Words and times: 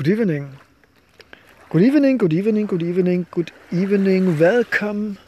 Good 0.00 0.08
evening. 0.08 0.56
Good 1.68 1.82
evening, 1.82 2.16
good 2.16 2.32
evening, 2.32 2.64
good 2.64 2.82
evening, 2.82 3.26
good 3.30 3.52
evening. 3.70 4.38
Welcome 4.38 5.18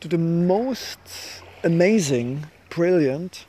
to 0.00 0.08
the 0.08 0.16
most 0.16 1.42
amazing, 1.62 2.46
brilliant, 2.70 3.44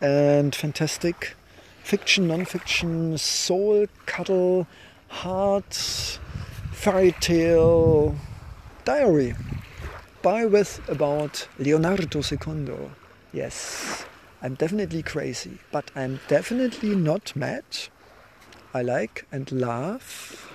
and 0.00 0.52
fantastic 0.52 1.36
fiction, 1.84 2.26
non 2.26 2.44
fiction, 2.44 3.16
soul, 3.18 3.86
cuddle, 4.06 4.66
heart, 5.06 6.18
fairy 6.72 7.12
tale 7.20 8.16
diary 8.84 9.36
by 10.22 10.44
with 10.44 10.80
about 10.88 11.46
Leonardo 11.56 12.20
Secondo. 12.20 12.90
Yes, 13.32 14.04
I'm 14.42 14.54
definitely 14.54 15.04
crazy, 15.04 15.58
but 15.70 15.92
I'm 15.94 16.18
definitely 16.26 16.96
not 16.96 17.36
mad. 17.36 17.62
I 18.74 18.80
like 18.80 19.26
and 19.30 19.52
laugh 19.52 20.50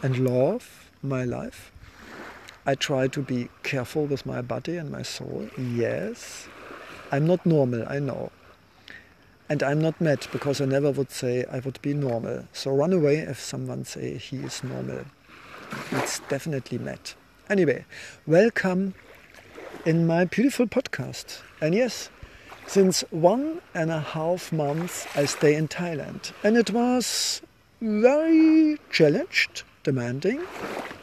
and 0.00 0.18
love 0.18 0.88
my 1.02 1.24
life. 1.24 1.72
I 2.64 2.76
try 2.76 3.08
to 3.08 3.20
be 3.20 3.48
careful 3.64 4.06
with 4.06 4.24
my 4.24 4.40
body 4.40 4.76
and 4.76 4.88
my 4.88 5.02
soul. 5.02 5.48
Yes. 5.58 6.46
I'm 7.10 7.26
not 7.26 7.44
normal, 7.44 7.84
I 7.88 7.98
know. 7.98 8.30
And 9.48 9.64
I'm 9.64 9.80
not 9.80 10.00
mad 10.00 10.28
because 10.30 10.60
I 10.60 10.66
never 10.66 10.92
would 10.92 11.10
say 11.10 11.44
I 11.50 11.58
would 11.58 11.82
be 11.82 11.92
normal. 11.92 12.44
So 12.52 12.72
run 12.72 12.92
away 12.92 13.16
if 13.18 13.40
someone 13.40 13.84
say 13.84 14.16
he 14.16 14.36
is 14.38 14.62
normal. 14.62 15.04
It's 15.90 16.20
definitely 16.20 16.78
mad. 16.78 17.00
Anyway, 17.50 17.84
welcome 18.28 18.94
in 19.84 20.06
my 20.06 20.24
beautiful 20.24 20.66
podcast. 20.66 21.42
And 21.60 21.74
yes, 21.74 22.10
since 22.68 23.02
one 23.10 23.60
and 23.74 23.90
a 23.90 24.00
half 24.00 24.52
months 24.52 25.06
I 25.16 25.24
stay 25.24 25.56
in 25.56 25.66
Thailand. 25.66 26.32
And 26.44 26.56
it 26.56 26.70
was 26.70 27.42
very 27.80 28.78
challenged, 28.90 29.62
demanding, 29.82 30.42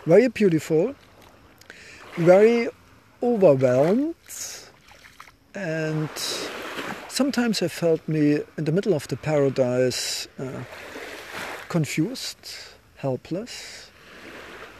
very 0.05 0.27
beautiful, 0.27 0.95
very 2.17 2.69
overwhelmed, 3.21 4.15
and 5.55 6.09
sometimes 7.07 7.61
I 7.61 7.67
felt 7.67 8.07
me 8.07 8.41
in 8.57 8.65
the 8.65 8.71
middle 8.71 8.93
of 8.93 9.07
the 9.07 9.17
paradise, 9.17 10.27
uh, 10.39 10.63
confused, 11.69 12.55
helpless, 12.97 13.91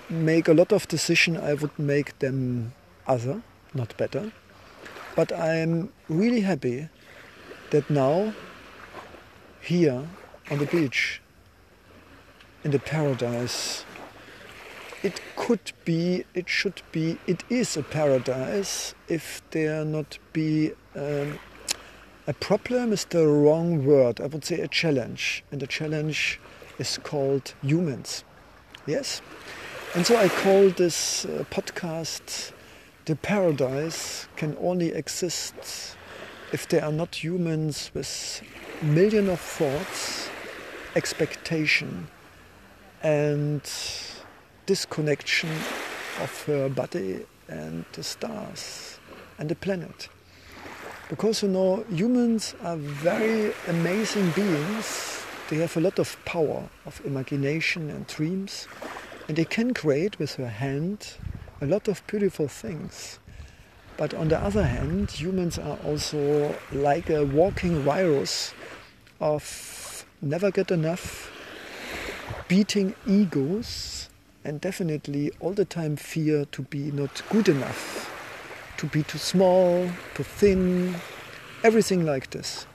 make 0.09 0.47
a 0.47 0.53
lot 0.53 0.71
of 0.71 0.87
decision 0.87 1.37
I 1.37 1.53
would 1.53 1.77
make 1.77 2.19
them 2.19 2.73
other, 3.07 3.41
not 3.73 3.95
better. 3.97 4.31
But 5.15 5.31
I'm 5.31 5.93
really 6.09 6.41
happy 6.41 6.89
that 7.69 7.89
now, 7.89 8.33
here 9.61 10.07
on 10.51 10.57
the 10.57 10.65
beach, 10.65 11.21
in 12.63 12.71
the 12.71 12.79
paradise. 12.79 13.85
It 15.01 15.19
could 15.35 15.73
be, 15.83 16.23
it 16.33 16.47
should 16.47 16.81
be, 16.91 17.17
it 17.27 17.43
is 17.49 17.75
a 17.75 17.83
paradise 17.83 18.95
if 19.07 19.41
there 19.51 19.83
not 19.83 20.17
be 20.31 20.71
um, 20.95 21.39
a 22.25 22.33
problem 22.33 22.93
is 22.93 23.03
the 23.05 23.27
wrong 23.27 23.85
word. 23.85 24.21
I 24.21 24.27
would 24.27 24.45
say 24.45 24.61
a 24.61 24.67
challenge, 24.69 25.43
and 25.51 25.59
the 25.59 25.67
challenge 25.67 26.39
is 26.79 26.97
called 27.03 27.53
humans. 27.61 28.23
Yes, 28.85 29.21
and 29.93 30.05
so 30.05 30.15
I 30.15 30.29
call 30.29 30.69
this 30.69 31.25
uh, 31.25 31.43
podcast 31.51 32.53
"The 33.05 33.17
Paradise 33.17 34.29
Can 34.37 34.55
Only 34.61 34.93
Exist 34.93 35.97
If 36.53 36.69
There 36.69 36.83
Are 36.85 36.93
Not 36.93 37.23
Humans 37.23 37.91
with 37.93 38.41
Million 38.81 39.27
of 39.27 39.41
Thoughts, 39.41 40.29
Expectation, 40.95 42.07
and 43.03 43.61
disconnection 44.65 45.49
of 46.21 46.43
her 46.45 46.69
body 46.69 47.25
and 47.49 47.85
the 47.93 48.03
stars 48.03 48.99
and 49.37 49.49
the 49.49 49.55
planet. 49.55 50.09
Because 51.09 51.43
you 51.43 51.49
know, 51.49 51.83
humans 51.89 52.55
are 52.63 52.77
very 52.77 53.53
amazing 53.67 54.31
beings. 54.31 55.21
They 55.49 55.57
have 55.57 55.75
a 55.75 55.81
lot 55.81 55.99
of 55.99 56.17
power 56.25 56.69
of 56.85 57.01
imagination 57.05 57.89
and 57.89 58.07
dreams, 58.07 58.67
and 59.27 59.37
they 59.37 59.45
can 59.45 59.73
create 59.73 60.17
with 60.17 60.35
her 60.35 60.47
hand 60.47 61.17
a 61.61 61.65
lot 61.65 61.87
of 61.87 62.05
beautiful 62.07 62.47
things. 62.47 63.19
But 63.97 64.13
on 64.13 64.29
the 64.29 64.39
other 64.39 64.63
hand, 64.63 65.11
humans 65.11 65.59
are 65.59 65.77
also 65.85 66.55
like 66.71 67.09
a 67.09 67.25
walking 67.25 67.81
virus 67.81 68.53
of 69.19 70.05
never 70.21 70.51
get 70.51 70.71
enough, 70.71 71.29
beating 72.53 72.93
egos 73.07 74.09
and 74.45 74.61
definitely 74.61 75.31
all 75.39 75.53
the 75.53 75.65
time 75.65 75.95
fear 75.95 76.45
to 76.45 76.61
be 76.61 76.91
not 76.91 77.23
good 77.31 77.49
enough, 77.49 78.13
to 78.77 78.85
be 78.85 79.01
too 79.01 79.17
small, 79.17 79.89
too 80.13 80.21
thin, 80.21 80.93
everything 81.63 82.05
like 82.05 82.29
this. 82.29 82.67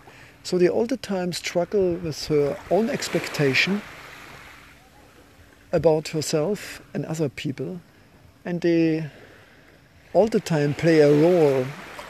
So 0.42 0.58
they 0.58 0.68
all 0.68 0.86
the 0.86 0.96
time 0.96 1.32
struggle 1.32 1.94
with 1.94 2.26
her 2.26 2.58
own 2.72 2.90
expectation 2.90 3.80
about 5.70 6.08
herself 6.08 6.82
and 6.92 7.04
other 7.04 7.28
people, 7.28 7.80
and 8.44 8.60
they 8.60 9.08
all 10.12 10.26
the 10.26 10.40
time 10.40 10.74
play 10.74 11.02
a 11.02 11.12
role 11.12 11.64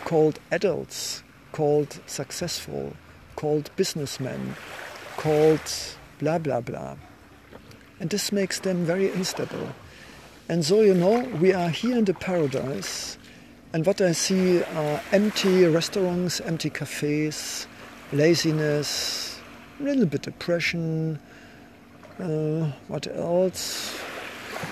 called 0.06 0.40
adults, 0.50 1.22
called 1.52 2.00
successful, 2.06 2.94
called 3.36 3.70
businessmen, 3.76 4.56
called 5.18 5.60
blah 6.18 6.38
blah 6.38 6.62
blah 6.62 6.96
and 8.00 8.10
this 8.10 8.32
makes 8.32 8.60
them 8.60 8.84
very 8.84 9.10
unstable. 9.10 9.74
And 10.48 10.64
so, 10.64 10.80
you 10.80 10.94
know, 10.94 11.20
we 11.40 11.52
are 11.52 11.68
here 11.68 11.98
in 11.98 12.04
the 12.04 12.14
paradise, 12.14 13.18
and 13.72 13.84
what 13.84 14.00
I 14.00 14.12
see 14.12 14.62
are 14.62 15.00
empty 15.12 15.66
restaurants, 15.66 16.40
empty 16.40 16.70
cafes, 16.70 17.66
laziness, 18.12 19.40
a 19.80 19.82
little 19.82 20.06
bit 20.06 20.22
depression, 20.22 21.18
uh, 22.18 22.72
what 22.88 23.06
else? 23.14 23.94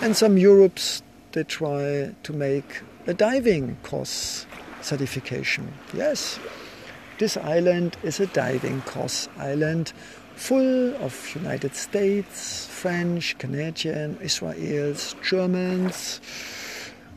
And 0.00 0.16
some 0.16 0.36
Europes, 0.36 1.02
they 1.32 1.44
try 1.44 2.14
to 2.22 2.32
make 2.32 2.82
a 3.06 3.14
diving 3.14 3.76
course 3.82 4.46
certification. 4.80 5.72
Yes, 5.92 6.40
this 7.18 7.36
island 7.36 7.96
is 8.02 8.18
a 8.18 8.26
diving 8.26 8.80
course 8.82 9.28
island 9.36 9.92
full 10.36 10.94
of 10.96 11.34
United 11.34 11.74
States, 11.74 12.66
French, 12.66 13.36
Canadian, 13.38 14.16
Israelis, 14.16 15.20
Germans, 15.22 16.20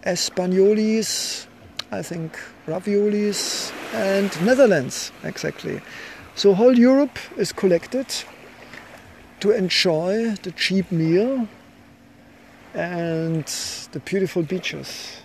Espanolis, 0.04 1.46
I 1.92 2.02
think 2.02 2.40
raviolis, 2.66 3.72
and 3.94 4.30
Netherlands, 4.46 5.12
exactly. 5.24 5.82
So 6.36 6.54
whole 6.54 6.78
Europe 6.78 7.20
is 7.38 7.52
collected 7.52 8.08
to 9.42 9.52
enjoy 9.52 10.36
the 10.44 10.52
cheap 10.52 10.92
meal 10.92 11.48
and 12.74 13.46
the 13.92 14.00
beautiful 14.00 14.44
beaches. 14.44 15.22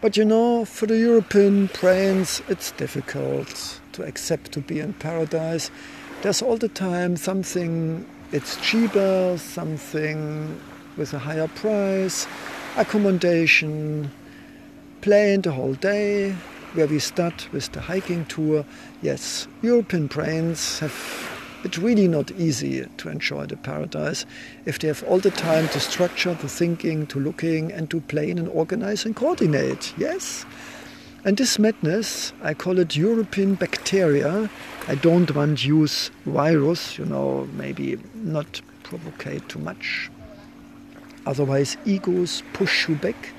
But 0.00 0.16
you 0.16 0.24
know, 0.24 0.64
for 0.64 0.86
the 0.86 0.98
European 0.98 1.66
brains, 1.66 2.42
it's 2.48 2.72
difficult 2.72 3.80
to 3.92 4.02
accept 4.02 4.50
to 4.52 4.60
be 4.60 4.80
in 4.80 4.94
paradise 4.94 5.70
there's 6.22 6.42
all 6.42 6.56
the 6.56 6.68
time 6.68 7.16
something 7.16 8.06
it's 8.32 8.56
cheaper, 8.58 9.36
something 9.38 10.60
with 10.96 11.12
a 11.14 11.18
higher 11.18 11.48
price, 11.48 12.26
accommodation, 12.76 14.10
plane 15.00 15.40
the 15.40 15.50
whole 15.50 15.74
day, 15.74 16.32
where 16.74 16.86
we 16.86 16.98
start 16.98 17.48
with 17.52 17.72
the 17.72 17.80
hiking 17.80 18.24
tour. 18.26 18.64
Yes, 19.02 19.48
European 19.62 20.06
brains 20.06 20.78
have 20.78 20.94
it's 21.62 21.76
really 21.76 22.08
not 22.08 22.30
easy 22.32 22.86
to 22.96 23.08
enjoy 23.10 23.44
the 23.44 23.56
paradise 23.56 24.24
if 24.64 24.78
they 24.78 24.88
have 24.88 25.02
all 25.04 25.18
the 25.18 25.30
time 25.30 25.68
to 25.68 25.80
structure, 25.80 26.32
the 26.34 26.48
thinking, 26.48 27.06
to 27.08 27.20
looking, 27.20 27.70
and 27.72 27.90
to 27.90 28.00
plan 28.02 28.38
and 28.38 28.48
organize 28.48 29.04
and 29.04 29.14
coordinate. 29.14 29.92
Yes. 29.98 30.46
And 31.22 31.36
this 31.36 31.58
madness, 31.58 32.32
I 32.42 32.54
call 32.54 32.78
it 32.78 32.96
European 32.96 33.54
bacteria. 33.54 34.48
I 34.88 34.94
don't 34.94 35.34
want 35.34 35.62
use 35.64 36.10
virus, 36.24 36.98
you 36.98 37.04
know, 37.04 37.46
maybe 37.52 37.98
not 38.14 38.62
provocate 38.84 39.46
too 39.48 39.58
much. 39.58 40.10
Otherwise, 41.26 41.76
egos 41.84 42.42
push 42.54 42.88
you 42.88 42.94
back. 42.94 43.34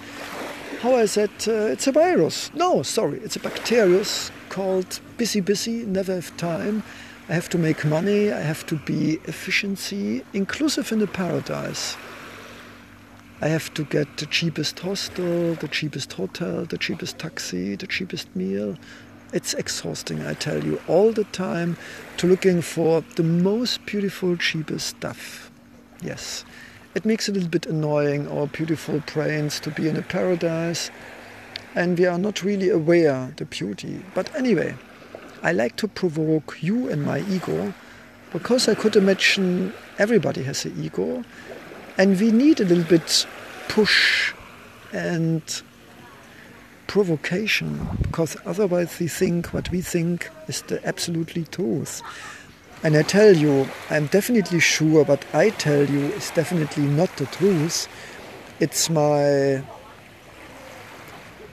How 0.81 0.95
I 0.95 1.06
said, 1.06 1.31
uh, 1.48 1.74
it's 1.74 1.88
a 1.88 1.92
virus. 1.92 2.51
No, 2.54 2.83
sorry, 2.83 3.19
it's 3.19 3.36
a 3.36 3.39
bacterium 3.39 4.06
called 4.50 5.00
busy, 5.18 5.42
busy, 5.42 5.83
never 5.86 6.13
have 6.13 6.36
time. 6.38 6.83
I 7.30 7.33
have 7.33 7.50
to 7.50 7.57
make 7.57 7.83
money, 7.83 8.31
I 8.31 8.42
have 8.42 8.63
to 8.68 8.75
be 8.75 9.19
efficiency, 9.25 10.24
inclusive 10.33 10.92
in 10.92 11.00
the 11.00 11.07
paradise. 11.07 11.95
I 13.43 13.47
have 13.47 13.73
to 13.73 13.83
get 13.85 14.17
the 14.17 14.27
cheapest 14.27 14.79
hostel, 14.79 15.55
the 15.55 15.67
cheapest 15.67 16.13
hotel, 16.13 16.65
the 16.65 16.77
cheapest 16.77 17.17
taxi, 17.17 17.75
the 17.75 17.88
cheapest 17.88 18.35
meal, 18.35 18.77
It's 19.33 19.53
exhausting, 19.53 20.27
I 20.27 20.33
tell 20.33 20.61
you, 20.61 20.81
all 20.89 21.13
the 21.13 21.23
time 21.23 21.77
to 22.17 22.27
looking 22.27 22.61
for 22.61 23.01
the 23.15 23.23
most 23.23 23.85
beautiful, 23.85 24.35
cheapest 24.35 24.88
stuff. 24.88 25.49
Yes, 26.01 26.43
it 26.95 27.05
makes 27.05 27.29
it 27.29 27.31
a 27.31 27.35
little 27.35 27.49
bit 27.49 27.65
annoying, 27.65 28.27
our 28.27 28.47
beautiful 28.47 29.01
brains, 29.13 29.61
to 29.61 29.69
be 29.69 29.87
in 29.87 29.95
a 29.95 30.01
paradise, 30.01 30.91
and 31.75 31.97
we 31.97 32.05
are 32.05 32.17
not 32.17 32.44
really 32.44 32.69
aware 32.69 33.33
the 33.37 33.45
beauty. 33.45 34.03
But 34.13 34.35
anyway, 34.35 34.75
I 35.41 35.53
like 35.53 35.77
to 35.77 35.87
provoke 35.87 36.57
you 36.59 36.89
and 36.89 37.03
my 37.03 37.21
ego 37.21 37.73
because 38.33 38.67
I 38.67 38.75
could 38.75 38.97
imagine 38.97 39.73
everybody 39.97 40.44
has 40.44 40.65
an 40.65 40.75
ego 40.83 41.23
and 41.97 42.19
we 42.19 42.31
need 42.31 42.59
a 42.59 42.65
little 42.65 42.83
bit 42.83 43.25
push 43.67 44.33
and 44.93 45.61
provocation 46.88 47.88
because 48.01 48.35
otherwise 48.45 48.99
we 48.99 49.07
think 49.07 49.53
what 49.53 49.71
we 49.71 49.81
think 49.81 50.29
is 50.47 50.61
the 50.63 50.85
absolutely 50.85 51.45
truth. 51.45 52.01
And 52.83 52.97
I 52.97 53.03
tell 53.03 53.35
you, 53.35 53.67
I'm 53.89 54.07
definitely 54.07 54.59
sure 54.59 55.03
what 55.05 55.23
I 55.33 55.51
tell 55.51 55.85
you 55.85 56.01
is 56.13 56.31
definitely 56.31 56.83
not 56.83 57.15
the 57.17 57.27
truth. 57.27 57.88
It's 58.59 58.89
my 58.89 59.63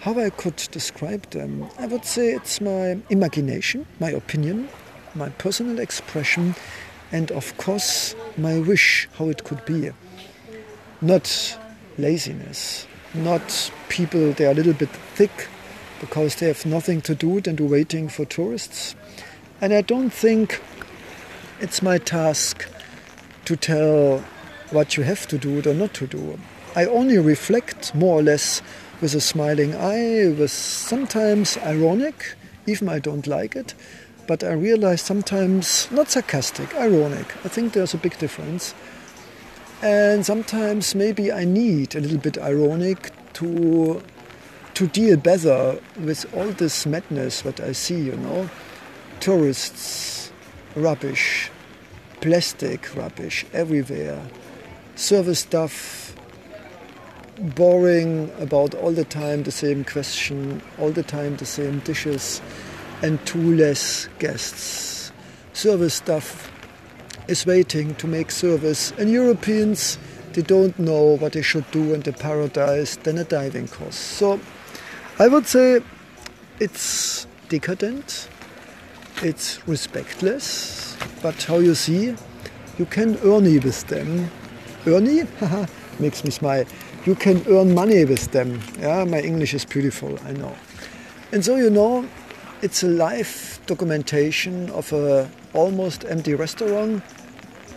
how 0.01 0.19
I 0.19 0.31
could 0.31 0.57
describe 0.71 1.29
them. 1.31 1.69
I 1.79 1.87
would 1.87 2.05
say 2.05 2.33
it's 2.33 2.61
my 2.61 2.99
imagination, 3.11 3.87
my 4.01 4.11
opinion, 4.11 4.69
my 5.15 5.29
personal 5.31 5.81
expression, 5.81 6.55
and 7.13 7.31
of 7.33 7.57
course 7.59 8.15
my 8.37 8.59
wish 8.59 9.09
how 9.19 9.29
it 9.29 9.45
could 9.45 9.65
be. 9.65 9.91
Not 11.01 11.59
laziness, 11.97 12.87
not 13.15 13.71
people 13.89 14.33
they 14.33 14.47
are 14.47 14.51
a 14.51 14.55
little 14.55 14.73
bit 14.73 14.91
thick 15.15 15.49
because 16.01 16.37
they 16.37 16.47
have 16.47 16.67
nothing 16.67 17.01
to 17.03 17.15
do 17.15 17.41
than 17.41 17.57
to 17.57 17.65
waiting 17.65 18.09
for 18.09 18.25
tourists. 18.25 18.95
And 19.61 19.73
I 19.73 19.81
don't 19.81 20.11
think 20.11 20.61
it's 21.61 21.83
my 21.83 21.99
task 21.99 22.69
to 23.45 23.57
tell 23.57 24.19
what 24.71 24.97
you 24.97 25.03
have 25.05 25.27
to 25.29 25.39
do 25.39 25.63
or 25.69 25.75
not 25.75 25.95
to 25.95 26.07
do. 26.07 26.39
I 26.77 26.87
only 26.87 27.19
reflect 27.19 27.95
more 27.95 28.19
or 28.19 28.23
less 28.23 28.63
with 29.01 29.15
a 29.15 29.21
smiling 29.21 29.75
eye, 29.75 30.29
with 30.29 30.51
sometimes 30.51 31.57
ironic, 31.59 32.35
even 32.67 32.89
I 32.89 32.99
don't 32.99 33.27
like 33.27 33.57
it, 33.57 33.75
but 34.27 34.45
I 34.45 34.53
realize 34.53 35.01
sometimes 35.01 35.91
not 35.91 36.11
sarcastic, 36.11 36.75
ironic. 36.75 37.27
I 37.45 37.49
think 37.49 37.73
there's 37.73 37.95
a 37.95 37.99
big 37.99 38.19
difference. 38.19 38.75
And 39.81 40.27
sometimes 40.27 40.97
maybe 40.97 41.31
I 41.31 41.45
need 41.45 41.95
a 41.95 42.01
little 42.01 42.19
bit 42.19 42.37
ironic 42.39 43.13
to 43.35 44.03
to 44.75 44.87
deal 44.89 45.17
better 45.17 45.81
with 46.01 46.25
all 46.35 46.49
this 46.49 46.87
madness 46.87 47.43
that 47.43 47.61
I 47.61 47.73
see, 47.73 48.01
you 48.01 48.17
know. 48.17 48.49
Tourists, 49.21 50.33
rubbish, 50.75 51.51
plastic 52.21 52.95
rubbish 52.95 53.45
everywhere, 53.53 54.21
service 54.95 55.41
stuff, 55.41 56.15
boring 57.39 58.31
about 58.39 58.75
all 58.75 58.93
the 58.93 59.05
time 59.05 59.45
the 59.45 59.53
same 59.53 59.85
question, 59.85 60.61
all 60.79 60.91
the 60.91 61.03
time 61.03 61.37
the 61.37 61.47
same 61.47 61.81
dishes, 61.81 62.41
and 63.03 63.25
two 63.27 63.57
less 63.57 64.09
guests. 64.19 65.13
Service 65.53 65.95
stuff 65.95 66.51
is 67.29 67.47
waiting 67.47 67.95
to 67.97 68.07
make 68.07 68.31
service, 68.31 68.93
and 68.99 69.11
Europeans 69.11 69.99
they 70.33 70.43
don't 70.43 70.79
know 70.79 71.17
what 71.17 71.33
they 71.33 71.43
should 71.43 71.69
do 71.71 71.95
in 71.95 72.01
the 72.01 72.13
paradise 72.13 72.97
than 72.97 73.19
a 73.19 73.25
diving 73.25 73.69
course. 73.69 73.97
So 73.97 74.41
I 75.19 75.29
would 75.29 75.47
say 75.47 75.81
it's 76.61 77.27
decadent, 77.49 78.29
it's 79.23 79.59
respectless, 79.67 80.97
but 81.23 81.43
how 81.45 81.59
you 81.59 81.75
see, 81.75 82.15
you 82.79 82.87
can 82.87 83.17
earn 83.25 83.45
with 83.45 83.87
them. 83.89 84.31
Earn? 84.87 85.29
makes 86.01 86.25
me 86.25 86.31
smile 86.31 86.65
you 87.09 87.15
can 87.15 87.43
earn 87.49 87.75
money 87.75 88.05
with 88.05 88.33
them. 88.33 88.61
Yeah, 88.79 89.05
my 89.05 89.21
English 89.21 89.55
is 89.55 89.65
beautiful, 89.65 90.19
I 90.27 90.33
know. 90.33 90.55
And 91.33 91.43
so 91.43 91.57
you 91.57 91.71
know, 91.71 92.07
it's 92.61 92.83
a 92.83 92.89
live 92.89 93.61
documentation 93.67 94.69
of 94.71 94.93
a 94.93 95.31
almost 95.55 96.05
empty 96.05 96.35
restaurant 96.35 97.03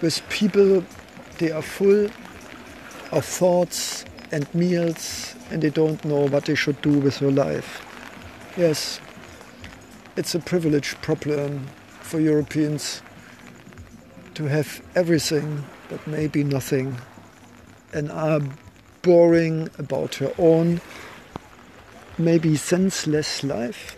with 0.02 0.28
people 0.30 0.84
they 1.38 1.52
are 1.52 1.62
full 1.62 2.10
of 3.12 3.26
thoughts 3.26 4.06
and 4.32 4.54
meals 4.54 5.36
and 5.50 5.62
they 5.62 5.70
don't 5.70 6.04
know 6.06 6.28
what 6.28 6.46
they 6.46 6.56
should 6.56 6.82
do 6.82 7.00
with 7.00 7.20
their 7.20 7.32
life. 7.32 7.86
Yes, 8.58 9.02
it's 10.16 10.36
a 10.36 10.40
privilege 10.40 10.96
problem 11.02 11.68
for 12.02 12.20
Europeans 12.20 13.02
to 14.36 14.46
have 14.46 14.82
everything 14.96 15.64
but 15.90 16.06
maybe 16.08 16.44
nothing 16.44 16.98
and 17.94 18.12
are 18.12 18.42
boring 19.02 19.70
about 19.78 20.16
her 20.16 20.32
own, 20.38 20.80
maybe 22.18 22.56
senseless 22.56 23.44
life. 23.44 23.98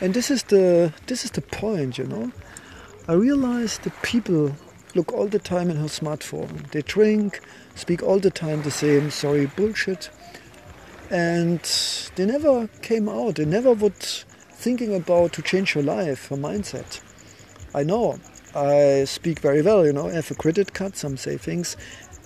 And 0.00 0.14
this 0.14 0.30
is 0.30 0.44
the 0.44 0.92
this 1.06 1.24
is 1.24 1.32
the 1.32 1.42
point, 1.42 1.98
you 1.98 2.04
know. 2.04 2.32
I 3.06 3.12
realize 3.14 3.78
that 3.78 4.02
people 4.02 4.54
look 4.94 5.12
all 5.12 5.26
the 5.26 5.38
time 5.38 5.70
in 5.70 5.76
her 5.76 5.86
smartphone. 5.86 6.70
They 6.70 6.82
drink, 6.82 7.40
speak 7.74 8.02
all 8.02 8.18
the 8.18 8.30
time 8.30 8.62
the 8.62 8.70
same 8.70 9.10
sorry 9.10 9.46
bullshit. 9.46 10.10
And 11.10 11.60
they 12.16 12.26
never 12.26 12.68
came 12.82 13.08
out. 13.08 13.36
They 13.36 13.44
never 13.44 13.72
would 13.72 14.02
thinking 14.58 14.94
about 14.94 15.32
to 15.34 15.42
change 15.42 15.72
her 15.74 15.82
life, 15.82 16.28
her 16.28 16.36
mindset. 16.36 17.00
I 17.74 17.84
know. 17.84 18.18
I 18.54 19.04
speak 19.04 19.40
very 19.40 19.62
well, 19.62 19.86
you 19.86 19.92
know, 19.92 20.08
I 20.08 20.14
have 20.14 20.30
a 20.30 20.34
credit 20.34 20.72
card, 20.72 20.96
some 20.96 21.16
say 21.16 21.36
things, 21.36 21.76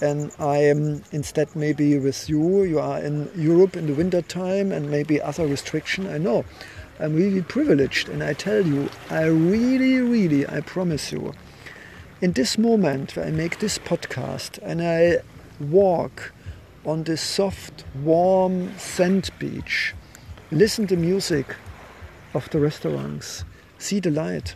and 0.01 0.33
I 0.39 0.59
am 0.59 1.03
instead 1.13 1.55
maybe 1.55 1.99
with 1.99 2.29
you. 2.29 2.63
You 2.63 2.79
are 2.79 3.01
in 3.01 3.29
Europe 3.37 3.77
in 3.77 3.87
the 3.87 3.95
winter 3.95 4.23
time 4.23 4.73
and 4.73 4.91
maybe 4.91 5.21
other 5.21 5.47
restriction. 5.47 6.07
I 6.07 6.19
know. 6.19 6.45
I'm 7.01 7.17
really 7.17 7.43
privileged, 7.43 8.09
and 8.09 8.23
I 8.23 8.33
tell 8.35 8.65
you, 8.65 8.89
I 9.11 9.25
really, 9.25 9.99
really, 9.99 10.49
I 10.49 10.61
promise 10.61 11.11
you, 11.11 11.35
in 12.23 12.33
this 12.33 12.57
moment 12.57 13.17
where 13.17 13.27
I 13.27 13.33
make 13.33 13.59
this 13.59 13.79
podcast 13.79 14.61
and 14.63 14.81
I 14.81 15.19
walk 15.59 16.33
on 16.87 17.03
this 17.03 17.21
soft, 17.21 17.85
warm 18.05 18.79
sand 18.79 19.31
beach, 19.41 19.93
listen 20.53 20.87
to 20.87 20.97
music 20.97 21.57
of 22.33 22.49
the 22.51 22.61
restaurants, 22.61 23.45
see 23.79 23.99
the 23.99 24.13
light 24.13 24.55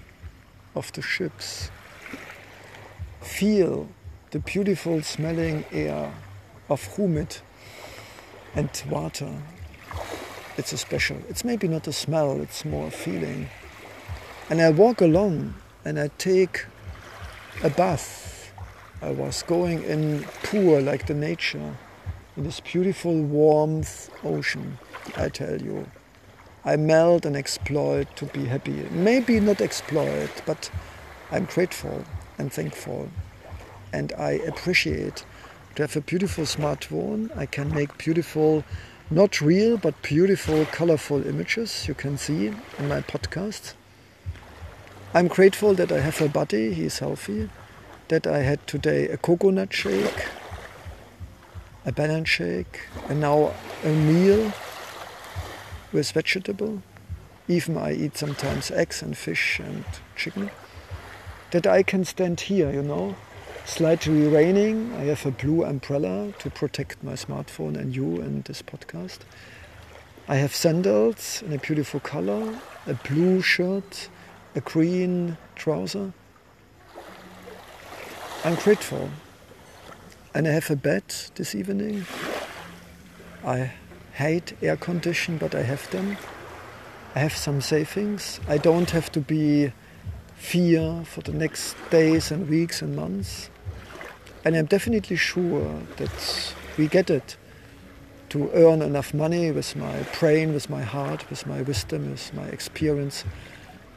of 0.76 0.92
the 0.92 1.02
ships, 1.02 1.72
feel 3.20 3.88
the 4.30 4.38
beautiful 4.38 5.02
smelling 5.02 5.64
air 5.72 6.14
of 6.68 6.96
humid 6.96 7.38
and 8.54 8.70
water. 8.88 9.42
It's 10.56 10.72
a 10.72 10.78
special. 10.78 11.16
It's 11.28 11.44
maybe 11.44 11.66
not 11.66 11.88
a 11.88 11.92
smell, 11.92 12.40
it's 12.40 12.64
more 12.64 12.86
a 12.86 12.92
feeling. 12.92 13.48
And 14.48 14.60
I 14.60 14.70
walk 14.70 15.00
along 15.00 15.54
and 15.84 15.98
I 15.98 16.10
take 16.16 16.66
a 17.62 17.70
bath. 17.70 18.52
I 19.02 19.10
was 19.10 19.42
going 19.42 19.82
in 19.84 20.24
poor 20.42 20.80
like 20.80 21.06
the 21.06 21.14
nature 21.14 21.76
in 22.36 22.44
this 22.44 22.60
beautiful 22.60 23.22
warmth 23.22 24.10
ocean, 24.24 24.78
I 25.16 25.28
tell 25.28 25.60
you. 25.60 25.86
I 26.64 26.76
melt 26.76 27.24
and 27.24 27.36
exploit 27.36 28.14
to 28.16 28.26
be 28.26 28.44
happy. 28.44 28.86
Maybe 28.90 29.40
not 29.40 29.60
exploit, 29.60 30.30
but 30.44 30.70
I'm 31.30 31.44
grateful 31.44 32.04
and 32.38 32.52
thankful 32.52 33.08
and 33.92 34.12
I 34.18 34.32
appreciate 34.32 35.24
to 35.74 35.82
have 35.82 35.96
a 35.96 36.00
beautiful 36.00 36.44
smartphone. 36.44 37.34
I 37.36 37.46
can 37.46 37.72
make 37.74 37.96
beautiful, 37.96 38.64
not 39.10 39.40
real, 39.40 39.76
but 39.78 40.00
beautiful, 40.02 40.66
colorful 40.66 41.26
images 41.26 41.88
you 41.88 41.94
can 41.94 42.18
see 42.18 42.48
in 42.78 42.88
my 42.88 43.00
podcast. 43.00 43.74
I'm 45.16 45.28
grateful 45.28 45.72
that 45.76 45.90
I 45.90 46.00
have 46.00 46.20
a 46.20 46.28
body, 46.28 46.74
he's 46.74 46.98
healthy, 46.98 47.48
that 48.08 48.26
I 48.26 48.40
had 48.40 48.66
today 48.66 49.08
a 49.08 49.16
coconut 49.16 49.72
shake, 49.72 50.26
a 51.86 51.92
banana 51.92 52.26
shake, 52.26 52.80
and 53.08 53.18
now 53.22 53.54
a 53.82 53.88
meal 53.88 54.52
with 55.90 56.12
vegetable. 56.12 56.82
Even 57.48 57.78
I 57.78 57.94
eat 57.94 58.18
sometimes 58.18 58.70
eggs 58.70 59.00
and 59.00 59.16
fish 59.16 59.58
and 59.58 59.86
chicken. 60.16 60.50
That 61.50 61.66
I 61.66 61.82
can 61.82 62.04
stand 62.04 62.42
here, 62.42 62.70
you 62.70 62.82
know, 62.82 63.16
slightly 63.64 64.28
raining. 64.28 64.92
I 64.96 65.04
have 65.04 65.24
a 65.24 65.30
blue 65.30 65.64
umbrella 65.64 66.34
to 66.40 66.50
protect 66.50 67.02
my 67.02 67.14
smartphone 67.14 67.74
and 67.78 67.96
you 67.96 68.20
and 68.20 68.44
this 68.44 68.60
podcast. 68.60 69.20
I 70.28 70.36
have 70.36 70.54
sandals 70.54 71.40
in 71.40 71.54
a 71.54 71.58
beautiful 71.58 72.00
color, 72.00 72.60
a 72.86 72.92
blue 72.92 73.40
shirt, 73.40 74.10
a 74.56 74.60
green 74.60 75.36
trouser. 75.54 76.12
I'm 78.42 78.54
grateful. 78.54 79.10
And 80.34 80.48
I 80.48 80.50
have 80.50 80.70
a 80.70 80.76
bed 80.76 81.04
this 81.34 81.54
evening. 81.54 82.06
I 83.44 83.70
hate 84.14 84.54
air 84.62 84.76
condition, 84.76 85.36
but 85.36 85.54
I 85.54 85.62
have 85.62 85.88
them. 85.90 86.16
I 87.14 87.18
have 87.18 87.36
some 87.36 87.60
savings. 87.60 88.40
I 88.48 88.56
don't 88.56 88.90
have 88.90 89.12
to 89.12 89.20
be 89.20 89.72
fear 90.36 91.04
for 91.04 91.20
the 91.20 91.32
next 91.32 91.76
days 91.90 92.30
and 92.30 92.48
weeks 92.48 92.80
and 92.80 92.96
months. 92.96 93.50
And 94.44 94.56
I'm 94.56 94.66
definitely 94.66 95.16
sure 95.16 95.80
that 95.96 96.54
we 96.78 96.88
get 96.88 97.10
it 97.10 97.36
to 98.30 98.50
earn 98.54 98.80
enough 98.80 99.12
money 99.12 99.50
with 99.50 99.76
my 99.76 100.02
brain, 100.18 100.54
with 100.54 100.70
my 100.70 100.82
heart, 100.82 101.28
with 101.28 101.46
my 101.46 101.60
wisdom, 101.62 102.10
with 102.10 102.32
my 102.32 102.46
experience, 102.46 103.24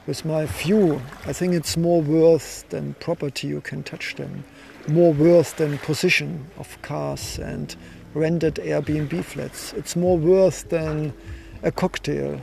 with 0.09 0.25
my 0.25 0.47
view. 0.47 0.99
I 1.27 1.33
think 1.33 1.53
it's 1.53 1.77
more 1.77 2.01
worth 2.01 2.67
than 2.69 2.95
property, 2.95 3.47
you 3.47 3.61
can 3.61 3.83
touch 3.83 4.15
them. 4.15 4.43
More 4.87 5.13
worth 5.13 5.57
than 5.57 5.77
position 5.77 6.47
of 6.57 6.81
cars 6.81 7.37
and 7.37 7.75
rented 8.15 8.55
Airbnb 8.55 9.23
flats. 9.23 9.71
It's 9.73 9.95
more 9.95 10.17
worth 10.17 10.67
than 10.69 11.13
a 11.61 11.71
cocktail. 11.71 12.41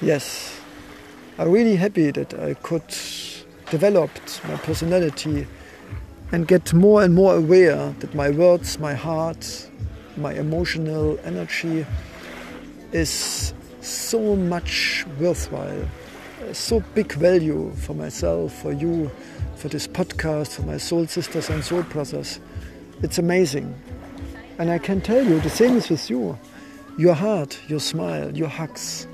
Yes, 0.00 0.58
I'm 1.38 1.50
really 1.50 1.76
happy 1.76 2.10
that 2.10 2.32
I 2.32 2.54
could 2.54 2.88
develop 3.70 4.10
my 4.48 4.56
personality 4.56 5.46
and 6.32 6.48
get 6.48 6.72
more 6.72 7.02
and 7.02 7.14
more 7.14 7.36
aware 7.36 7.94
that 8.00 8.14
my 8.14 8.30
words, 8.30 8.78
my 8.78 8.94
heart, 8.94 9.68
my 10.16 10.32
emotional 10.32 11.18
energy 11.22 11.84
is 12.92 13.52
so 13.84 14.34
much 14.34 15.04
worthwhile, 15.20 15.86
so 16.52 16.80
big 16.94 17.12
value 17.12 17.72
for 17.76 17.94
myself, 17.94 18.52
for 18.52 18.72
you, 18.72 19.10
for 19.56 19.68
this 19.68 19.86
podcast, 19.86 20.54
for 20.54 20.62
my 20.62 20.76
soul 20.76 21.06
sisters 21.06 21.50
and 21.50 21.62
soul 21.62 21.82
brothers. 21.82 22.40
It's 23.02 23.18
amazing. 23.18 23.74
And 24.58 24.70
I 24.70 24.78
can 24.78 25.00
tell 25.00 25.22
you, 25.22 25.40
the 25.40 25.50
same 25.50 25.76
is 25.76 25.90
with 25.90 26.08
you. 26.08 26.38
Your 26.96 27.14
heart, 27.14 27.58
your 27.68 27.80
smile, 27.80 28.36
your 28.36 28.48
hugs, 28.48 29.08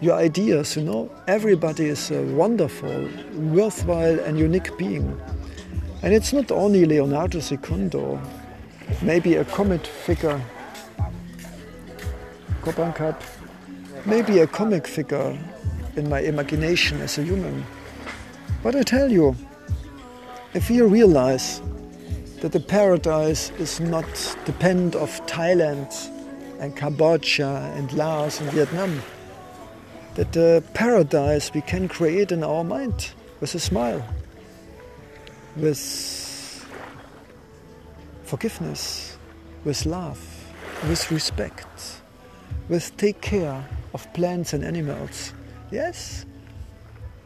your 0.00 0.16
ideas, 0.16 0.76
you 0.76 0.82
know, 0.82 1.10
everybody 1.26 1.86
is 1.86 2.10
a 2.10 2.22
wonderful, 2.34 3.08
worthwhile, 3.34 4.20
and 4.20 4.38
unique 4.38 4.76
being. 4.76 5.18
And 6.02 6.12
it's 6.12 6.34
not 6.34 6.50
only 6.52 6.84
Leonardo 6.84 7.40
Secundo, 7.40 8.20
maybe 9.00 9.36
a 9.36 9.44
comic 9.46 9.86
figure, 9.86 10.38
Copan 12.60 12.92
Cup, 12.92 13.22
maybe 14.06 14.38
a 14.40 14.46
comic 14.46 14.86
figure 14.86 15.38
in 15.96 16.08
my 16.08 16.20
imagination 16.20 17.00
as 17.00 17.18
a 17.18 17.22
human. 17.22 17.64
But 18.62 18.74
I 18.74 18.82
tell 18.82 19.10
you, 19.10 19.36
if 20.54 20.70
you 20.70 20.86
realize 20.86 21.60
that 22.40 22.52
the 22.52 22.60
paradise 22.60 23.50
is 23.58 23.80
not 23.80 24.06
depend 24.44 24.96
of 24.96 25.10
Thailand 25.26 25.92
and 26.60 26.76
Cambodia 26.76 27.72
and 27.76 27.92
Laos 27.92 28.40
and 28.40 28.50
Vietnam, 28.50 29.02
that 30.14 30.32
the 30.32 30.62
paradise 30.74 31.52
we 31.52 31.60
can 31.60 31.88
create 31.88 32.32
in 32.32 32.44
our 32.44 32.64
mind 32.64 33.12
with 33.40 33.54
a 33.54 33.60
smile 33.60 34.04
with 35.56 36.66
forgiveness, 38.24 39.16
with 39.64 39.86
love, 39.86 40.18
with 40.88 41.10
respect, 41.10 41.93
with 42.68 42.96
take 42.96 43.20
care 43.20 43.64
of 43.92 44.12
plants 44.12 44.52
and 44.52 44.64
animals. 44.64 45.32
Yes, 45.70 46.24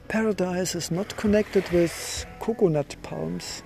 paradise 0.09 0.75
is 0.75 0.91
not 0.91 1.17
connected 1.17 1.69
with 1.71 2.27
coconut 2.41 2.97
palms 3.03 3.63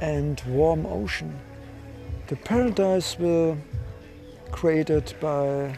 and 0.00 0.42
warm 0.48 0.86
ocean. 0.86 1.38
The 2.28 2.36
paradise 2.36 3.18
will 3.18 3.56
created 4.50 5.14
by 5.20 5.76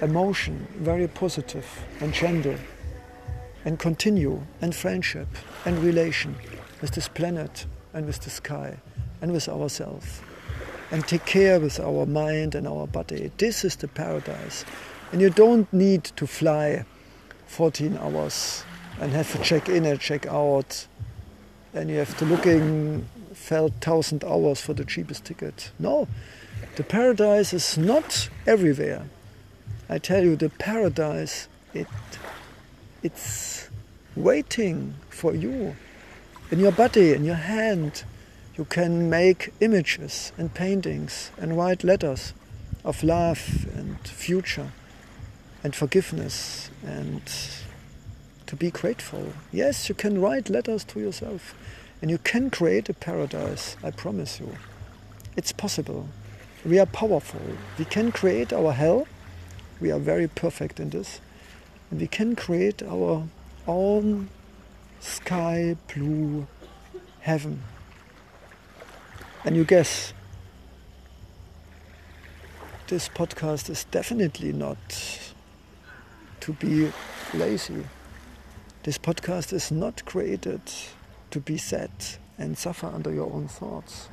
emotion, 0.00 0.66
very 0.78 1.08
positive 1.08 1.66
and 2.00 2.12
gentle 2.12 2.56
and 3.64 3.78
continue 3.78 4.40
and 4.62 4.74
friendship 4.74 5.28
and 5.64 5.78
relation 5.78 6.34
with 6.80 6.92
this 6.92 7.08
planet 7.08 7.66
and 7.92 8.06
with 8.06 8.20
the 8.20 8.30
sky 8.30 8.78
and 9.20 9.32
with 9.32 9.48
ourselves 9.48 10.22
and 10.90 11.06
take 11.06 11.24
care 11.24 11.60
with 11.60 11.78
our 11.80 12.06
mind 12.06 12.54
and 12.54 12.66
our 12.66 12.86
body. 12.86 13.30
This 13.38 13.64
is 13.64 13.76
the 13.76 13.88
paradise. 13.88 14.64
And 15.12 15.20
you 15.20 15.30
don't 15.30 15.72
need 15.72 16.04
to 16.04 16.26
fly 16.26 16.84
14 17.46 17.96
hours 17.96 18.64
and 19.00 19.12
have 19.12 19.32
to 19.32 19.42
check 19.42 19.68
in 19.68 19.84
and 19.84 20.00
check 20.00 20.26
out 20.26 20.86
and 21.72 21.88
you 21.88 21.96
have 21.96 22.16
to 22.18 22.24
look 22.24 22.46
in 22.46 23.06
1000 23.48 24.24
hours 24.24 24.60
for 24.60 24.74
the 24.74 24.84
cheapest 24.84 25.24
ticket. 25.24 25.70
No, 25.78 26.08
the 26.76 26.82
paradise 26.82 27.52
is 27.52 27.78
not 27.78 28.28
everywhere. 28.46 29.04
I 29.88 29.98
tell 29.98 30.22
you, 30.22 30.36
the 30.36 30.50
paradise, 30.50 31.48
it 31.74 31.86
it's 33.02 33.68
waiting 34.14 34.94
for 35.08 35.34
you. 35.34 35.74
In 36.50 36.58
your 36.58 36.72
body, 36.72 37.12
in 37.12 37.24
your 37.24 37.36
hand, 37.36 38.04
you 38.60 38.66
can 38.66 39.08
make 39.08 39.54
images 39.60 40.32
and 40.36 40.52
paintings 40.52 41.30
and 41.38 41.56
write 41.56 41.82
letters 41.82 42.34
of 42.84 43.02
love 43.02 43.66
and 43.74 43.96
future 44.06 44.70
and 45.64 45.74
forgiveness 45.74 46.70
and 46.84 47.22
to 48.44 48.54
be 48.54 48.70
grateful. 48.70 49.32
Yes, 49.50 49.88
you 49.88 49.94
can 49.94 50.20
write 50.20 50.50
letters 50.50 50.84
to 50.84 51.00
yourself 51.00 51.54
and 52.02 52.10
you 52.10 52.18
can 52.18 52.50
create 52.50 52.90
a 52.90 52.92
paradise, 52.92 53.78
I 53.82 53.92
promise 53.92 54.38
you. 54.38 54.54
It's 55.38 55.52
possible. 55.52 56.08
We 56.62 56.78
are 56.78 56.84
powerful. 56.84 57.40
We 57.78 57.86
can 57.86 58.12
create 58.12 58.52
our 58.52 58.72
hell. 58.72 59.08
We 59.80 59.90
are 59.90 59.98
very 59.98 60.28
perfect 60.28 60.78
in 60.78 60.90
this. 60.90 61.22
And 61.90 61.98
we 61.98 62.08
can 62.08 62.36
create 62.36 62.82
our 62.82 63.26
own 63.66 64.28
sky 65.00 65.78
blue 65.94 66.46
heaven. 67.20 67.62
And 69.42 69.56
you 69.56 69.64
guess, 69.64 70.12
this 72.88 73.08
podcast 73.08 73.70
is 73.70 73.84
definitely 73.84 74.52
not 74.52 74.76
to 76.40 76.52
be 76.52 76.92
lazy. 77.32 77.86
This 78.82 78.98
podcast 78.98 79.54
is 79.54 79.70
not 79.70 80.04
created 80.04 80.60
to 81.30 81.40
be 81.40 81.56
sad 81.56 81.90
and 82.36 82.58
suffer 82.58 82.86
under 82.86 83.14
your 83.14 83.32
own 83.32 83.48
thoughts. 83.48 84.10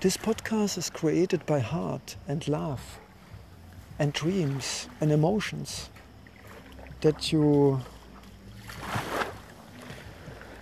This 0.00 0.16
podcast 0.16 0.78
is 0.78 0.90
created 0.90 1.46
by 1.46 1.60
heart 1.60 2.16
and 2.26 2.46
love 2.48 2.98
and 4.00 4.12
dreams 4.12 4.88
and 5.00 5.12
emotions 5.12 5.90
that 7.02 7.32
you 7.32 7.80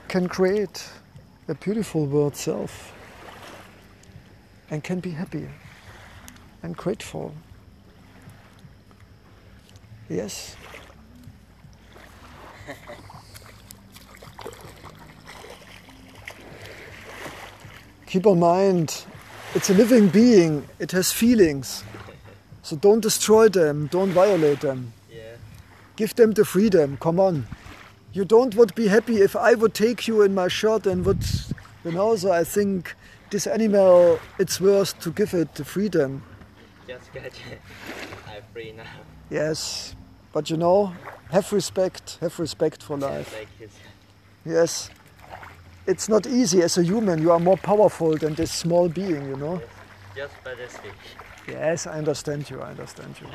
can 0.09 0.29
create 0.29 0.91
a 1.49 1.55
beautiful 1.55 2.05
world 2.05 2.37
self 2.37 2.93
and 4.71 4.83
can 4.85 5.01
be 5.01 5.11
happy 5.11 5.49
and 6.63 6.77
grateful. 6.77 7.35
Yes. 10.09 10.57
Keep 18.07 18.27
in 18.27 18.41
mind, 18.41 19.05
it's 19.55 19.71
a 19.71 19.75
living 19.75 20.09
being, 20.09 20.67
it 20.79 20.91
has 20.93 21.13
feelings. 21.13 21.85
So 22.63 22.77
don't 22.77 23.01
destroy 23.01 23.49
them, 23.49 23.87
don't 23.87 24.11
violate 24.11 24.61
them. 24.61 24.93
Give 25.97 26.15
them 26.15 26.33
the 26.33 26.47
freedom. 26.47 26.97
Come 26.97 27.21
on. 27.21 27.47
You 28.15 28.25
don't 28.25 28.55
would 28.55 28.75
be 28.75 28.89
happy 28.89 29.21
if 29.21 29.37
I 29.37 29.53
would 29.53 29.75
take 29.75 30.09
you 30.09 30.23
in 30.23 30.35
my 30.35 30.49
shirt 30.49 30.87
and 30.87 31.05
would, 31.05 31.23
you 31.85 31.93
know. 31.93 32.17
So 32.17 32.33
I 32.33 32.43
think 32.43 32.97
this 33.31 33.47
animal, 33.47 34.19
it's 34.39 34.61
worth 34.61 34.99
to 35.01 35.11
give 35.11 35.35
it 35.35 35.55
the 35.55 35.65
freedom. 35.65 36.23
Just 36.87 37.13
get 37.13 37.33
I'm 38.29 38.43
free 38.53 38.73
now. 38.73 38.85
Yes, 39.31 39.95
but 40.33 40.51
you 40.51 40.57
know, 40.57 40.93
have 41.31 41.53
respect. 41.53 42.19
Have 42.21 42.39
respect 42.39 42.83
for 42.83 42.97
life. 42.97 43.35
Like 43.39 43.71
Yes. 44.45 44.91
It's 45.87 46.09
not 46.09 46.27
easy 46.27 46.63
as 46.63 46.79
a 46.79 46.83
human. 46.83 47.21
You 47.21 47.33
are 47.33 47.41
more 47.41 47.57
powerful 47.57 48.17
than 48.17 48.35
this 48.35 48.53
small 48.53 48.89
being, 48.89 49.29
you 49.29 49.37
know. 49.37 49.63
just 50.15 50.35
by 50.45 50.55
the 50.55 50.69
speech. 50.69 50.93
Yes, 51.49 51.87
I 51.87 51.99
understand 51.99 52.49
you. 52.51 52.61
I 52.61 52.71
understand 52.71 53.17
you. 53.21 53.27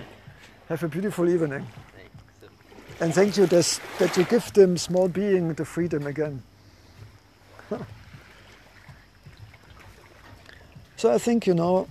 Have 0.69 0.83
a 0.83 0.87
beautiful 0.87 1.27
evening. 1.27 1.67
Thanks. 1.95 3.01
And 3.01 3.13
thank 3.13 3.37
you 3.37 3.45
that, 3.47 3.79
that 3.99 4.15
you 4.15 4.23
give 4.23 4.53
them 4.53 4.77
small 4.77 5.07
being 5.07 5.53
the 5.53 5.65
freedom 5.65 6.07
again. 6.07 6.43
so 10.97 11.13
I 11.13 11.17
think, 11.17 11.45
you 11.45 11.53
know, 11.53 11.87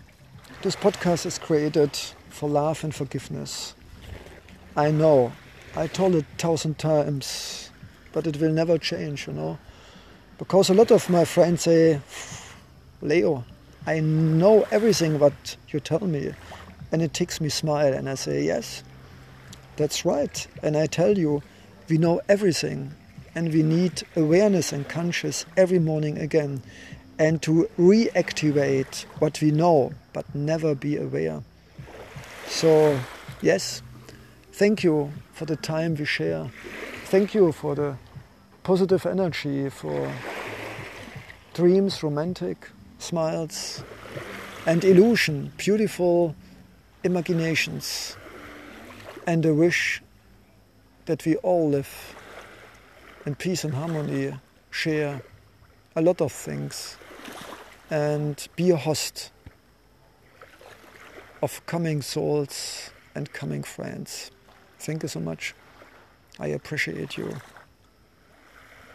this 0.63 0.77
podcast 0.77 1.27
is 1.27 1.39
created 1.39 1.95
for 2.31 2.49
love 2.49 2.85
and 2.85 2.95
forgiveness. 2.95 3.75
I 4.77 4.91
know, 4.91 5.33
I 5.77 5.87
told 5.87 6.15
it 6.15 6.25
thousand 6.39 6.79
times, 6.79 7.71
but 8.13 8.27
it 8.27 8.41
will 8.41 8.53
never 8.53 8.79
change, 8.79 9.27
you 9.27 9.35
know. 9.35 9.59
Because 10.39 10.71
a 10.71 10.75
lot 10.75 10.91
of 10.91 11.09
my 11.11 11.25
friends 11.25 11.63
say, 11.63 12.01
Leo, 13.03 13.45
I 13.87 14.01
know 14.01 14.67
everything 14.71 15.19
what 15.19 15.57
you 15.69 15.81
tell 15.81 16.01
me, 16.01 16.33
And 16.91 17.03
it 17.03 17.13
takes 17.13 17.41
me 17.41 17.51
smile 17.51 17.93
and 17.93 18.09
I 18.09 18.15
say, 18.15 18.43
yes, 18.45 18.83
that's 19.77 20.05
right. 20.05 20.47
And 20.63 20.77
I 20.77 20.87
tell 20.87 21.19
you, 21.19 21.43
we 21.89 21.99
know 21.99 22.21
everything 22.29 22.95
and 23.35 23.53
we 23.53 23.63
need 23.63 24.03
awareness 24.17 24.73
and 24.73 24.89
conscious 24.89 25.45
every 25.57 25.79
morning 25.79 26.19
again 26.19 26.63
and 27.19 27.41
to 27.43 27.69
reactivate 27.79 29.03
what 29.19 29.41
we 29.41 29.51
know 29.51 29.93
but 30.13 30.33
never 30.35 30.75
be 30.75 30.97
aware. 30.97 31.43
So, 32.47 32.99
yes, 33.43 33.83
thank 34.53 34.85
you 34.85 35.13
for 35.33 35.45
the 35.45 35.57
time 35.57 35.95
we 35.95 36.05
share. 36.05 36.51
Thank 37.07 37.35
you 37.35 37.53
for 37.53 37.75
the 37.75 37.97
positive 38.63 39.07
energy, 39.07 39.69
for 39.69 40.13
dreams, 41.53 42.03
romantic 42.03 42.71
smiles, 42.99 43.85
and 44.67 44.85
illusion, 44.85 45.53
beautiful 45.57 46.35
imaginations, 47.05 48.17
and 49.27 49.45
a 49.45 49.53
wish 49.53 50.03
that 51.07 51.25
we 51.27 51.37
all 51.37 51.69
live 51.69 52.15
in 53.27 53.35
peace 53.35 53.65
and 53.65 53.75
harmony, 53.75 54.33
share 54.71 55.23
a 55.97 56.03
lot 56.03 56.21
of 56.21 56.33
things, 56.33 56.97
and 57.91 58.49
be 58.57 58.71
a 58.71 58.77
host 58.77 59.31
of 61.43 61.65
coming 61.67 62.03
souls 62.03 62.91
and 63.15 63.33
coming 63.33 63.63
friends. 63.63 64.31
Thank 64.79 65.03
you 65.03 65.09
so 65.09 65.21
much. 65.21 65.55
I 66.41 66.49
appreciate 66.49 67.17
you. 67.17 67.37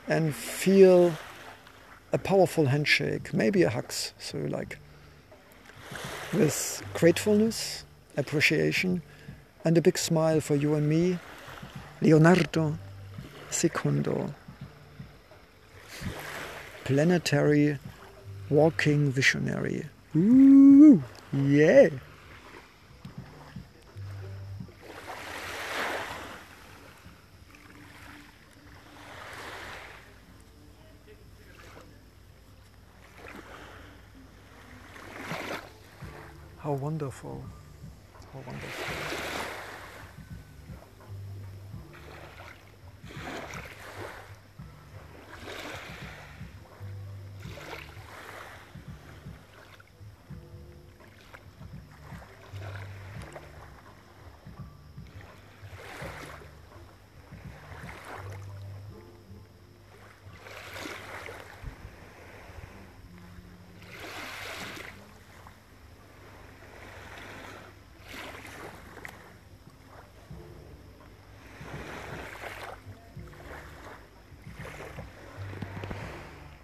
And 0.07 0.33
feel 0.35 1.13
a 2.11 2.17
powerful 2.17 2.65
handshake, 2.65 3.33
maybe 3.33 3.63
a 3.63 3.69
hug, 3.69 3.91
so 3.91 4.37
you 4.37 4.47
like, 4.47 4.79
with 6.33 6.83
gratefulness, 6.93 7.85
appreciation, 8.17 9.01
and 9.63 9.77
a 9.77 9.81
big 9.81 9.97
smile 9.97 10.41
for 10.41 10.55
you 10.55 10.73
and 10.73 10.89
me, 10.89 11.19
Leonardo 12.01 12.77
Secundo, 13.51 14.33
planetary 16.89 17.77
walking 18.49 19.11
visionary. 19.11 19.85
Ooh, 20.15 21.03
yeah. 21.31 21.89
How 36.57 36.71
wonderful. 36.73 37.43
How 38.33 38.39
wonderful. 38.47 39.08